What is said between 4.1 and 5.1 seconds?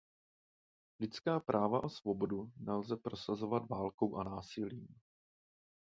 a násilím.